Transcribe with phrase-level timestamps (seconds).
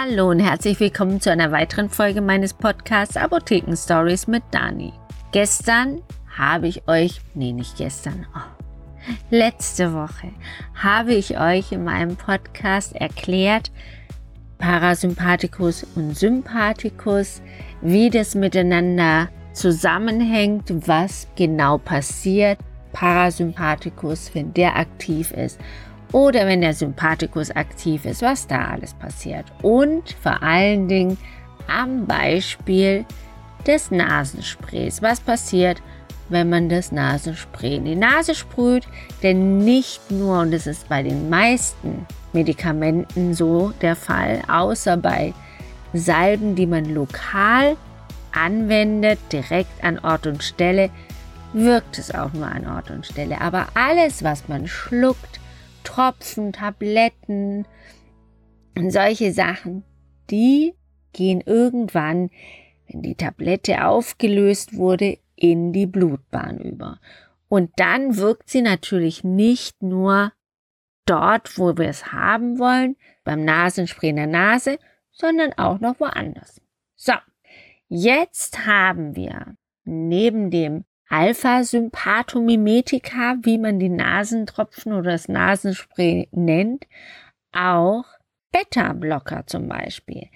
[0.00, 4.92] Hallo und herzlich willkommen zu einer weiteren Folge meines Podcasts Apotheken Stories mit Dani.
[5.32, 6.02] Gestern
[6.36, 8.64] habe ich euch, nee, nicht gestern, oh,
[9.30, 10.30] letzte Woche
[10.76, 13.72] habe ich euch in meinem Podcast erklärt,
[14.58, 17.42] Parasympathikus und Sympathikus,
[17.80, 22.58] wie das miteinander zusammenhängt, was genau passiert.
[22.92, 25.58] Parasympathikus, wenn der aktiv ist
[26.12, 29.44] oder wenn der Sympathikus aktiv ist, was da alles passiert.
[29.62, 31.18] Und vor allen Dingen
[31.66, 33.04] am Beispiel
[33.66, 35.02] des Nasensprays.
[35.02, 35.82] Was passiert,
[36.28, 38.86] wenn man das Nasenspray in die Nase sprüht?
[39.22, 45.34] Denn nicht nur, und das ist bei den meisten Medikamenten so der Fall, außer bei
[45.92, 47.76] Salben, die man lokal
[48.32, 50.90] anwendet, direkt an Ort und Stelle,
[51.52, 53.40] wirkt es auch nur an Ort und Stelle.
[53.40, 55.37] Aber alles, was man schluckt,
[55.98, 57.66] Tropfen, Tabletten
[58.76, 59.82] und solche Sachen,
[60.30, 60.74] die
[61.12, 62.30] gehen irgendwann,
[62.86, 67.00] wenn die Tablette aufgelöst wurde, in die Blutbahn über.
[67.48, 70.32] Und dann wirkt sie natürlich nicht nur
[71.04, 72.94] dort, wo wir es haben wollen,
[73.24, 74.78] beim Nasenspray in der Nase,
[75.10, 76.60] sondern auch noch woanders.
[76.94, 77.14] So,
[77.88, 86.88] jetzt haben wir neben dem Alpha-Sympathomimetika, wie man die Nasentropfen oder das Nasenspray nennt,
[87.52, 88.04] auch
[88.52, 90.26] Beta-Blocker zum Beispiel.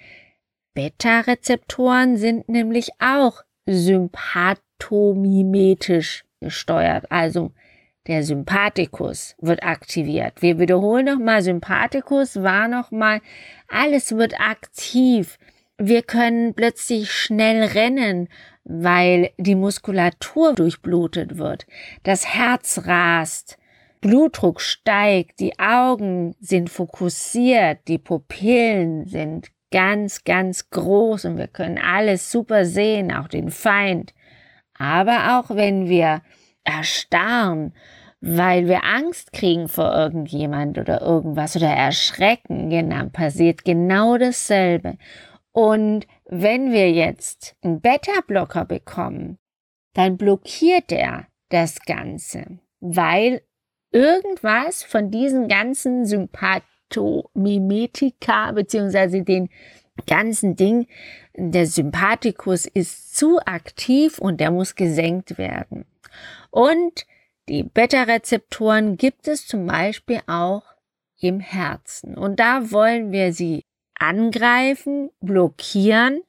[0.73, 7.51] Beta-Rezeptoren sind nämlich auch sympathomimetisch gesteuert, also
[8.07, 10.41] der Sympathikus wird aktiviert.
[10.41, 13.21] Wir wiederholen nochmal, Sympathikus war nochmal,
[13.69, 15.37] alles wird aktiv.
[15.77, 18.27] Wir können plötzlich schnell rennen,
[18.65, 21.65] weil die Muskulatur durchblutet wird.
[22.03, 23.57] Das Herz rast,
[24.01, 31.77] Blutdruck steigt, die Augen sind fokussiert, die Pupillen sind ganz, ganz groß und wir können
[31.77, 34.13] alles super sehen, auch den Feind.
[34.77, 36.21] Aber auch wenn wir
[36.63, 37.73] erstarren,
[38.21, 44.97] weil wir Angst kriegen vor irgendjemand oder irgendwas oder erschrecken, genau, passiert genau dasselbe.
[45.53, 49.37] Und wenn wir jetzt einen Beta-Blocker bekommen,
[49.93, 53.43] dann blockiert er das Ganze, weil
[53.91, 59.49] irgendwas von diesen ganzen Sympathomimetika beziehungsweise den
[60.07, 60.87] ganzen Ding,
[61.35, 65.85] der Sympathikus ist zu aktiv und der muss gesenkt werden.
[66.49, 67.05] Und
[67.47, 70.63] die Beta-Rezeptoren gibt es zum Beispiel auch
[71.19, 72.17] im Herzen.
[72.17, 73.65] Und da wollen wir sie
[74.03, 76.21] angreifen, blockieren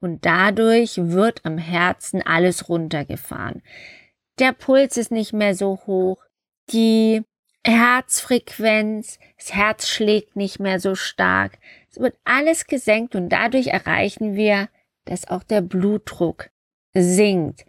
[0.00, 3.62] und dadurch wird am Herzen alles runtergefahren.
[4.38, 6.18] Der Puls ist nicht mehr so hoch,
[6.70, 7.22] die
[7.64, 11.58] Herzfrequenz, das Herz schlägt nicht mehr so stark.
[11.90, 14.68] Es wird alles gesenkt und dadurch erreichen wir,
[15.04, 16.50] dass auch der Blutdruck
[16.92, 17.64] sinkt.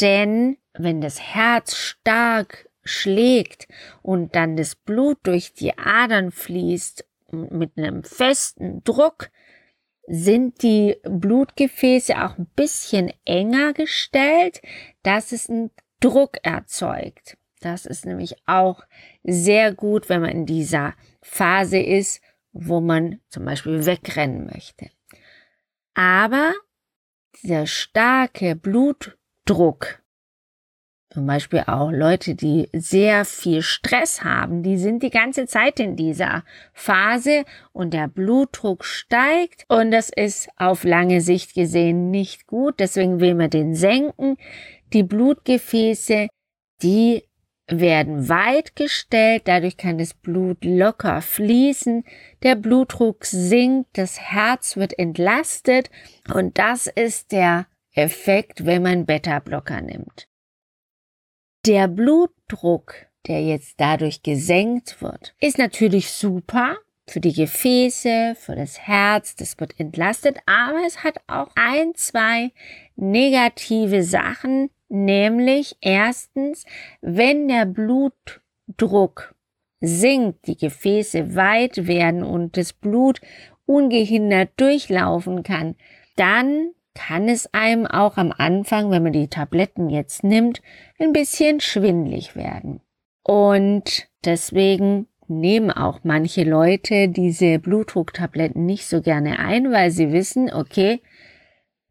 [0.00, 3.66] Denn wenn das Herz stark schlägt
[4.02, 9.30] und dann das Blut durch die Adern fließt mit einem festen Druck
[10.06, 14.60] sind die Blutgefäße auch ein bisschen enger gestellt,
[15.02, 15.70] dass es einen
[16.00, 17.36] Druck erzeugt.
[17.60, 18.82] Das ist nämlich auch
[19.22, 24.90] sehr gut, wenn man in dieser Phase ist, wo man zum Beispiel wegrennen möchte.
[25.94, 26.52] Aber
[27.42, 29.99] dieser starke Blutdruck
[31.12, 35.96] zum Beispiel auch Leute, die sehr viel Stress haben, die sind die ganze Zeit in
[35.96, 42.78] dieser Phase und der Blutdruck steigt und das ist auf lange Sicht gesehen nicht gut.
[42.78, 44.36] Deswegen will man den senken.
[44.92, 46.28] Die Blutgefäße,
[46.82, 47.24] die
[47.66, 52.04] werden weit gestellt, dadurch kann das Blut locker fließen,
[52.42, 55.90] der Blutdruck sinkt, das Herz wird entlastet
[56.32, 60.29] und das ist der Effekt, wenn man Beta-Blocker nimmt.
[61.66, 62.94] Der Blutdruck,
[63.26, 69.60] der jetzt dadurch gesenkt wird, ist natürlich super für die Gefäße, für das Herz, das
[69.60, 72.52] wird entlastet, aber es hat auch ein, zwei
[72.96, 76.64] negative Sachen, nämlich erstens,
[77.02, 79.34] wenn der Blutdruck
[79.82, 83.20] sinkt, die Gefäße weit werden und das Blut
[83.66, 85.74] ungehindert durchlaufen kann,
[86.16, 90.60] dann kann es einem auch am Anfang, wenn man die Tabletten jetzt nimmt,
[90.98, 92.80] ein bisschen schwindlig werden.
[93.22, 100.52] Und deswegen nehmen auch manche Leute diese Blutdrucktabletten nicht so gerne ein, weil sie wissen,
[100.52, 101.00] okay,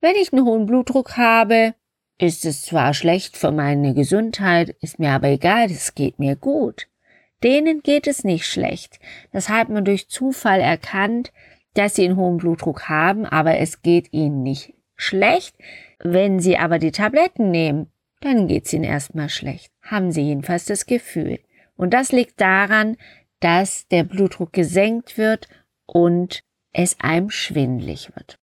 [0.01, 1.73] wenn ich einen hohen Blutdruck habe,
[2.17, 6.87] ist es zwar schlecht für meine Gesundheit, ist mir aber egal, es geht mir gut.
[7.43, 8.99] Denen geht es nicht schlecht.
[9.31, 11.31] Das hat man durch Zufall erkannt,
[11.73, 15.55] dass sie einen hohen Blutdruck haben, aber es geht ihnen nicht schlecht.
[15.99, 17.91] Wenn sie aber die Tabletten nehmen,
[18.21, 19.71] dann geht es ihnen erstmal schlecht.
[19.81, 21.39] Haben sie jedenfalls das Gefühl.
[21.75, 22.97] Und das liegt daran,
[23.39, 25.47] dass der Blutdruck gesenkt wird
[25.85, 26.43] und
[26.73, 28.37] es einem schwindlig wird.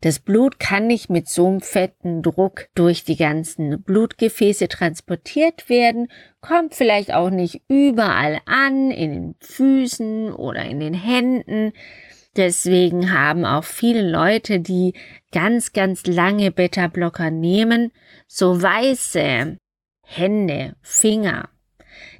[0.00, 6.08] Das Blut kann nicht mit so einem fetten Druck durch die ganzen Blutgefäße transportiert werden,
[6.40, 11.72] kommt vielleicht auch nicht überall an, in den Füßen oder in den Händen.
[12.36, 14.94] Deswegen haben auch viele Leute, die
[15.32, 17.92] ganz, ganz lange Beta-Blocker nehmen,
[18.26, 19.58] so weiße
[20.02, 21.50] Hände, Finger.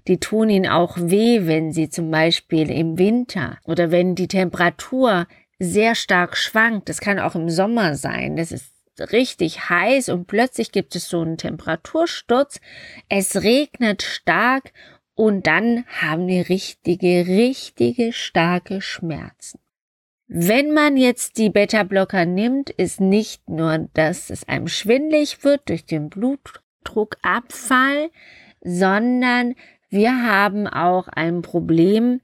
[0.09, 5.27] Die tun ihnen auch weh, wenn sie zum Beispiel im Winter oder wenn die Temperatur
[5.59, 6.89] sehr stark schwankt.
[6.89, 8.37] Das kann auch im Sommer sein.
[8.37, 12.61] Das ist richtig heiß und plötzlich gibt es so einen Temperatursturz.
[13.09, 14.73] Es regnet stark
[15.15, 19.59] und dann haben wir richtige, richtige starke Schmerzen.
[20.35, 25.85] Wenn man jetzt die Beta-Blocker nimmt, ist nicht nur, dass es einem schwindlig wird durch
[25.85, 28.11] den Blutdruckabfall,
[28.63, 29.55] sondern
[29.91, 32.23] wir haben auch ein Problem,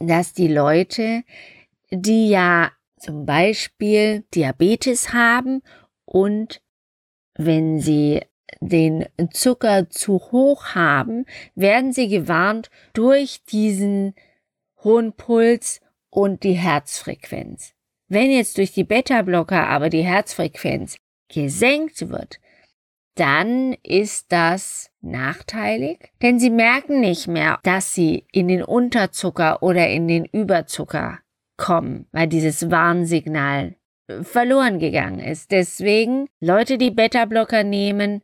[0.00, 1.24] dass die Leute
[1.90, 5.62] die ja zum Beispiel Diabetes haben
[6.04, 6.62] und
[7.34, 8.22] wenn sie
[8.60, 14.14] den Zucker zu hoch haben, werden sie gewarnt durch diesen
[14.82, 15.80] hohen Puls
[16.16, 17.74] und die Herzfrequenz.
[18.08, 20.96] Wenn jetzt durch die Beta-Blocker aber die Herzfrequenz
[21.28, 22.40] gesenkt wird,
[23.16, 29.88] dann ist das nachteilig, denn sie merken nicht mehr, dass sie in den Unterzucker oder
[29.88, 31.18] in den Überzucker
[31.58, 33.76] kommen, weil dieses Warnsignal
[34.22, 35.50] verloren gegangen ist.
[35.50, 38.22] Deswegen Leute, die Beta-Blocker nehmen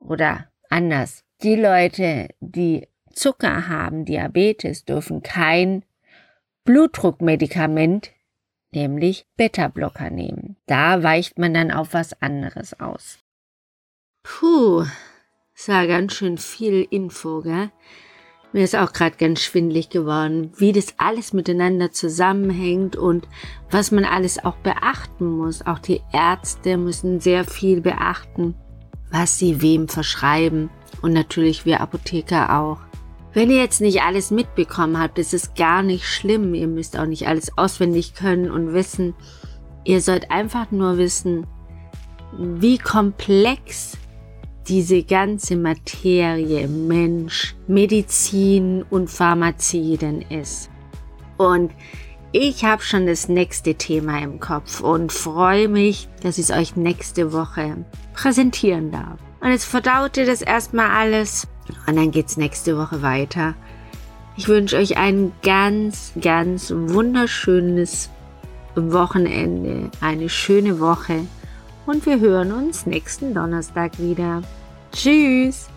[0.00, 5.84] oder anders, die Leute, die Zucker haben, Diabetes, dürfen kein
[6.64, 8.10] Blutdruckmedikament,
[8.72, 10.56] nämlich Beta-Blocker nehmen.
[10.66, 13.18] Da weicht man dann auf was anderes aus.
[14.22, 14.84] Puh,
[15.56, 17.70] das war ganz schön viel Info, gell?
[18.52, 23.28] Mir ist auch gerade ganz schwindlig geworden, wie das alles miteinander zusammenhängt und
[23.70, 25.64] was man alles auch beachten muss.
[25.64, 28.56] Auch die Ärzte müssen sehr viel beachten,
[29.12, 30.68] was sie wem verschreiben
[31.00, 32.78] und natürlich wir Apotheker auch.
[33.32, 36.54] Wenn ihr jetzt nicht alles mitbekommen habt, ist es gar nicht schlimm.
[36.54, 39.14] Ihr müsst auch nicht alles auswendig können und wissen.
[39.84, 41.46] Ihr sollt einfach nur wissen,
[42.36, 43.96] wie komplex
[44.66, 50.70] diese ganze Materie Mensch, Medizin und Pharmazie denn ist.
[51.36, 51.72] Und
[52.32, 56.76] ich habe schon das nächste Thema im Kopf und freue mich, dass ich es euch
[56.76, 57.84] nächste Woche
[58.14, 59.18] präsentieren darf.
[59.40, 61.46] Und jetzt verdaut ihr das erstmal alles
[61.86, 63.54] und dann geht's nächste Woche weiter.
[64.36, 68.10] Ich wünsche euch ein ganz, ganz wunderschönes
[68.74, 71.26] Wochenende, eine schöne Woche
[71.86, 74.42] und wir hören uns nächsten Donnerstag wieder.
[74.92, 75.68] Tschüss!